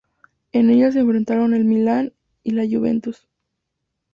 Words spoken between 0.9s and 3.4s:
se enfrentaron el Milan y la Juventus.